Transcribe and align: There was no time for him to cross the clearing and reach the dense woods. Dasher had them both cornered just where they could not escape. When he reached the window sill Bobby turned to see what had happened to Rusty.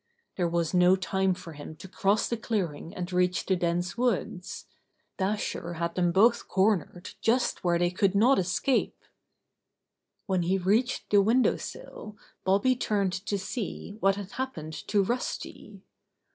There 0.35 0.49
was 0.49 0.73
no 0.73 0.95
time 0.95 1.35
for 1.35 1.53
him 1.53 1.75
to 1.75 1.87
cross 1.87 2.27
the 2.27 2.35
clearing 2.35 2.91
and 2.95 3.13
reach 3.13 3.45
the 3.45 3.55
dense 3.55 3.99
woods. 3.99 4.65
Dasher 5.17 5.73
had 5.73 5.93
them 5.93 6.11
both 6.11 6.47
cornered 6.47 7.11
just 7.21 7.63
where 7.63 7.77
they 7.77 7.91
could 7.91 8.15
not 8.15 8.39
escape. 8.39 8.97
When 10.25 10.41
he 10.41 10.57
reached 10.57 11.11
the 11.11 11.21
window 11.21 11.55
sill 11.55 12.17
Bobby 12.43 12.75
turned 12.75 13.13
to 13.27 13.37
see 13.37 13.95
what 13.99 14.15
had 14.15 14.31
happened 14.31 14.73
to 14.87 15.03
Rusty. 15.03 15.83